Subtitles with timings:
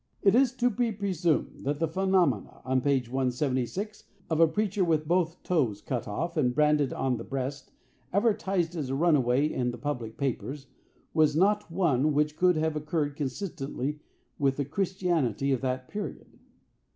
[0.23, 5.07] It is to be presumed that the phenomenon, on page 176, of a preacher with
[5.07, 7.71] both toes cut off and branded on the breast,
[8.11, 10.65] advertised as a runaway in the public papers,
[11.13, 13.99] was not one which could have occurred consistently
[14.39, 16.39] with the Christianity of that period.